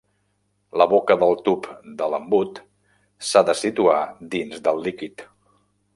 [0.81, 1.67] La boca del tub
[2.01, 2.63] de l'embut
[3.29, 3.99] s'ha de situar
[4.37, 5.29] dins del líquid.